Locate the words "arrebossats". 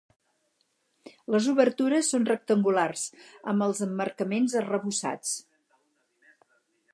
4.63-5.37